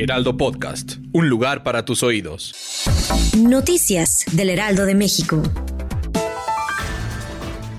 Heraldo 0.00 0.36
Podcast, 0.36 0.98
un 1.12 1.28
lugar 1.28 1.64
para 1.64 1.84
tus 1.84 2.04
oídos. 2.04 2.54
Noticias 3.36 4.24
del 4.30 4.50
Heraldo 4.50 4.86
de 4.86 4.94
México. 4.94 5.42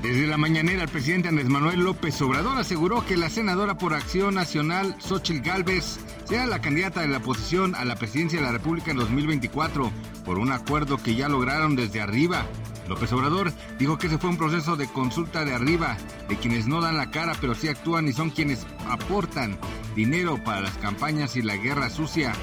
Desde 0.04 0.28
la 0.28 0.38
mañanera, 0.38 0.84
el 0.84 0.90
presidente 0.90 1.30
Andrés 1.30 1.48
Manuel 1.48 1.80
López 1.80 2.22
Obrador 2.22 2.58
aseguró 2.58 3.06
que 3.06 3.16
la 3.16 3.30
senadora 3.30 3.78
por 3.78 3.94
Acción 3.94 4.36
Nacional, 4.36 4.96
Xochitl 5.00 5.48
Gálvez, 5.48 5.98
sea 6.26 6.46
la 6.46 6.60
candidata 6.60 7.00
de 7.02 7.08
la 7.08 7.20
oposición 7.20 7.74
a 7.74 7.86
la 7.86 7.96
presidencia 7.96 8.40
de 8.40 8.46
la 8.46 8.52
República 8.52 8.92
en 8.92 8.98
2024, 8.98 9.90
por 10.26 10.40
un 10.40 10.52
acuerdo 10.52 10.98
que 10.98 11.16
ya 11.16 11.30
lograron 11.30 11.78
desde 11.78 12.02
arriba. 12.02 12.46
López 12.90 13.14
Obrador 13.14 13.54
dijo 13.78 13.98
que 13.98 14.08
ese 14.08 14.18
fue 14.18 14.32
un 14.32 14.38
proceso 14.38 14.76
de 14.76 14.88
consulta 14.88 15.46
de 15.46 15.54
arriba, 15.54 15.96
de 16.28 16.36
quienes 16.38 16.68
no 16.68 16.82
dan 16.82 16.98
la 16.98 17.12
cara 17.12 17.34
pero 17.40 17.54
sí 17.54 17.68
actúan 17.68 18.08
y 18.08 18.14
son 18.14 18.32
quienes 18.32 18.66
aportan 18.90 19.58
dinero 19.96 20.44
para 20.44 20.62
las 20.62 20.76
campañas 20.78 21.36
y 21.36 21.44
la 21.44 21.56
guerra 21.56 21.90
sucia. 21.92 22.34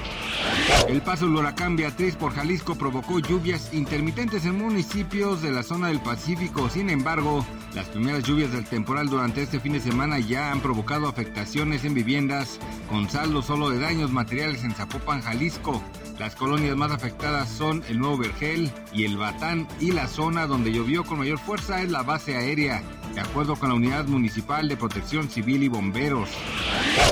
El 0.89 1.03
paso 1.03 1.27
del 1.27 1.37
huracán 1.37 1.77
Beatriz 1.77 2.17
por 2.17 2.33
Jalisco 2.33 2.77
provocó 2.77 3.19
lluvias 3.19 3.73
intermitentes 3.73 4.45
en 4.45 4.57
municipios 4.57 5.43
de 5.43 5.51
la 5.51 5.63
zona 5.63 5.89
del 5.89 6.01
Pacífico. 6.01 6.69
Sin 6.69 6.91
embargo, 6.91 7.45
las 7.75 7.87
primeras 7.87 8.23
lluvias 8.23 8.53
del 8.53 8.65
temporal 8.65 9.09
durante 9.09 9.43
este 9.43 9.61
fin 9.61 9.73
de 9.73 9.81
semana 9.81 10.19
ya 10.19 10.53
han 10.53 10.61
provocado 10.61 11.09
afectaciones 11.09 11.85
en 11.85 11.95
viviendas, 11.95 12.59
con 12.89 13.09
saldo 13.11 13.43
solo 13.43 13.71
de 13.71 13.79
daños 13.79 14.11
materiales 14.13 14.65
en 14.65 14.75
Zapopan, 14.75 15.23
Jalisco. 15.23 15.83
Las 16.19 16.35
colonias 16.35 16.77
más 16.77 16.93
afectadas 16.93 17.49
son 17.49 17.83
el 17.89 17.99
Nuevo 17.99 18.19
Vergel 18.19 18.71
y 18.93 19.05
el 19.05 19.17
Batán 19.17 19.69
y 19.81 19.93
la 19.93 20.07
zona 20.07 20.47
donde 20.47 20.73
llovió 20.73 21.05
con 21.05 21.19
mayor 21.19 21.39
fuerza 21.39 21.83
es 21.83 21.91
la 21.91 22.03
base 22.03 22.37
aérea, 22.37 22.83
de 23.15 23.21
acuerdo 23.21 23.57
con 23.57 23.69
la 23.69 23.75
Unidad 23.75 24.07
Municipal 24.07 24.69
de 24.69 24.77
Protección 24.77 25.29
Civil 25.29 25.63
y 25.63 25.69
Bomberos. 25.69 26.31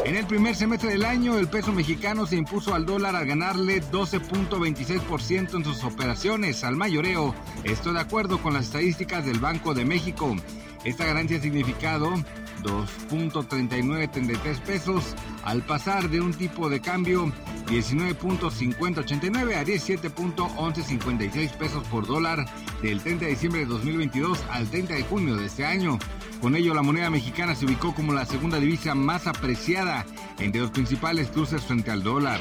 En 0.05 0.17
el 0.17 0.27
primer 0.27 0.55
semestre 0.55 0.91
del 0.91 1.05
año, 1.05 1.39
el 1.39 1.49
peso 1.49 1.73
mexicano 1.73 2.27
se 2.27 2.37
impuso 2.37 2.75
al 2.75 2.87
dólar 2.87 3.17
al 3.17 3.27
ganarle 3.27 3.83
12.26% 3.83 5.55
en 5.55 5.65
sus 5.65 5.85
operaciones 5.85 6.65
al 6.65 6.77
mayoreo. 6.77 7.35
Esto 7.65 7.93
de 7.93 8.01
acuerdo 8.01 8.39
con 8.39 8.55
las 8.55 8.67
estadísticas 8.67 9.25
del 9.25 9.41
Banco 9.41 9.75
de 9.75 9.85
México. 9.85 10.37
Esta 10.85 11.07
ganancia 11.07 11.39
ha 11.39 11.41
significado 11.41 12.15
2.3933 12.63 14.61
pesos 14.61 15.15
al 15.45 15.63
pasar 15.63 16.09
de 16.11 16.21
un 16.21 16.33
tipo 16.33 16.69
de 16.69 16.81
cambio 16.81 17.33
19.5089 17.67 19.55
a 19.57 19.65
17.1156 19.65 21.51
pesos 21.53 21.87
por 21.89 22.07
dólar 22.07 22.45
del 22.83 23.01
30 23.01 23.25
de 23.25 23.31
diciembre 23.31 23.61
de 23.61 23.67
2022 23.67 24.43
al 24.51 24.69
30 24.69 24.95
de 24.95 25.03
junio 25.03 25.37
de 25.37 25.47
este 25.47 25.65
año. 25.65 25.99
Con 26.41 26.57
ello, 26.57 26.75
la 26.75 26.83
moneda 26.83 27.09
mexicana 27.09 27.55
se 27.55 27.65
ubicó 27.65 27.95
como 27.95 28.13
la 28.13 28.27
segunda 28.27 28.59
divisa 28.59 28.95
más 28.95 29.27
apreciada 29.27 30.05
entre 30.39 30.61
los 30.61 30.71
principales 30.71 31.29
cruces 31.29 31.63
frente 31.63 31.91
al 31.91 32.03
dólar. 32.03 32.39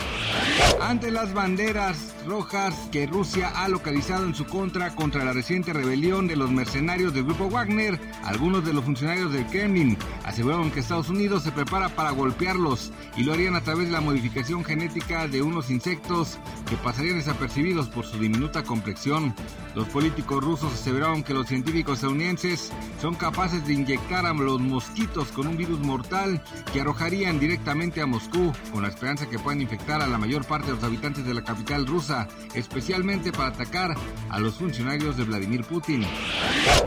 Ante 0.82 1.10
las 1.10 1.34
banderas 1.34 2.14
rojas 2.28 2.76
que 2.92 3.06
Rusia 3.06 3.52
ha 3.56 3.70
localizado 3.70 4.26
en 4.26 4.36
su 4.36 4.46
contra 4.46 4.94
contra 4.96 5.24
la 5.24 5.32
reciente 5.32 5.72
rebelión 5.72 6.28
de 6.28 6.36
los 6.36 6.52
mercenarios 6.52 7.14
del 7.14 7.24
grupo 7.24 7.50
Wagner, 7.50 8.00
algunos 8.24 8.66
de 8.66 8.74
los 8.74 8.84
funcionarios 8.84 9.32
del 9.32 9.46
Kremlin 9.48 9.98
aseguraron 10.26 10.72
que 10.72 10.82
Estados 10.82 11.10
Unidos 11.10 11.44
se 11.44 11.52
prepara 11.52 11.90
para 11.90 12.12
golpearlos 12.12 12.92
y 13.16 13.24
lo 13.24 13.34
harían 13.34 13.56
a 13.56 13.62
través 13.62 13.88
de 13.88 13.94
la 13.94 14.02
modificación 14.02 14.64
genética 14.64 15.28
de 15.28 15.42
unos 15.42 15.70
insectos 15.70 16.38
que 16.70 16.76
pasarían 16.78 17.18
desapercibidos 17.18 17.90
por 17.90 18.06
su 18.06 18.18
diminuta 18.18 18.64
complexión. 18.64 19.34
Los 19.76 19.88
políticos 19.88 20.44
rusos 20.44 20.74
aseguraron 20.74 21.24
que 21.24 21.34
los 21.34 21.48
científicos 21.48 21.96
estadounidenses 21.96 22.72
son 23.02 23.16
capaces 23.16 23.66
de 23.66 23.74
inyectar 23.74 24.26
a 24.26 24.34
los 24.34 24.60
mosquitos 24.60 25.30
con 25.30 25.48
un 25.48 25.58
virus 25.58 25.80
mortal 25.80 26.42
que 26.72 26.82
arrojarían 26.82 27.40
directamente 27.40 28.02
a 28.02 28.06
Moscú, 28.06 28.52
con 28.72 28.84
la 28.84 28.90
esperanza 28.90 29.30
que 29.30 29.40
puedan 29.40 29.62
infectar 29.62 30.02
a 30.02 30.08
la 30.08 30.18
mayor 30.18 30.46
parte 30.46 30.68
de 30.68 30.74
los 30.74 30.84
habitantes 30.84 31.26
de 31.26 31.34
la 31.34 31.44
capital 31.44 31.88
rusa, 31.88 32.28
especialmente 32.54 33.32
para 33.32 33.50
atacar 33.50 33.96
a 34.30 34.40
los 34.40 34.56
funcionarios 34.56 35.18
de 35.18 35.24
Vladimir 35.24 35.64
Putin. 35.64 36.06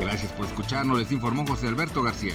Gracias 0.00 0.32
por 0.32 0.46
escucharnos, 0.46 0.98
les 0.98 1.12
informó 1.12 1.46
José 1.46 1.68
Alberto 1.68 2.02
García. 2.02 2.34